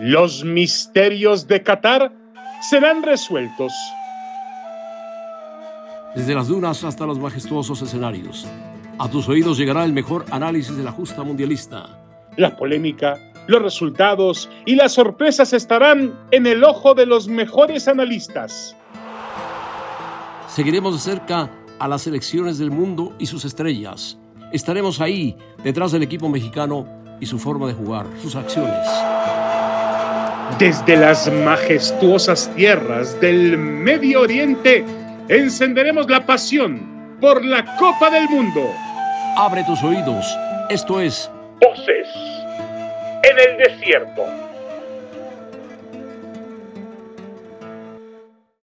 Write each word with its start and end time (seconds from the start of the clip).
Los 0.00 0.44
misterios 0.44 1.46
de 1.46 1.62
Qatar 1.62 2.12
serán 2.70 3.02
resueltos. 3.02 3.72
Desde 6.14 6.34
las 6.34 6.48
dunas 6.48 6.82
hasta 6.84 7.06
los 7.06 7.18
majestuosos 7.18 7.82
escenarios, 7.82 8.46
a 8.98 9.08
tus 9.08 9.28
oídos 9.28 9.58
llegará 9.58 9.84
el 9.84 9.92
mejor 9.92 10.24
análisis 10.30 10.76
de 10.76 10.82
la 10.82 10.92
justa 10.92 11.22
mundialista. 11.22 11.98
La 12.36 12.56
polémica, 12.56 13.18
los 13.46 13.62
resultados 13.62 14.48
y 14.64 14.76
las 14.76 14.92
sorpresas 14.92 15.52
estarán 15.52 16.18
en 16.30 16.46
el 16.46 16.64
ojo 16.64 16.94
de 16.94 17.06
los 17.06 17.28
mejores 17.28 17.88
analistas. 17.88 18.76
Seguiremos 20.48 20.94
de 20.94 21.00
cerca 21.00 21.50
a 21.78 21.88
las 21.88 22.02
selecciones 22.02 22.58
del 22.58 22.70
mundo 22.70 23.14
y 23.18 23.26
sus 23.26 23.44
estrellas. 23.44 24.18
Estaremos 24.52 25.00
ahí, 25.00 25.36
detrás 25.64 25.92
del 25.92 26.02
equipo 26.02 26.28
mexicano 26.28 26.86
y 27.20 27.26
su 27.26 27.38
forma 27.38 27.66
de 27.66 27.74
jugar, 27.74 28.06
sus 28.22 28.36
acciones. 28.36 28.86
Desde 30.62 30.96
las 30.96 31.28
majestuosas 31.28 32.48
tierras 32.54 33.20
del 33.20 33.58
Medio 33.58 34.20
Oriente, 34.20 34.84
encenderemos 35.28 36.08
la 36.08 36.24
pasión 36.24 37.18
por 37.20 37.44
la 37.44 37.64
Copa 37.78 38.08
del 38.10 38.28
Mundo. 38.28 38.70
Abre 39.36 39.64
tus 39.64 39.82
oídos. 39.82 40.24
Esto 40.70 41.00
es 41.00 41.28
Voces 41.60 42.06
en 43.24 43.38
el 43.40 43.58
desierto. 43.58 44.22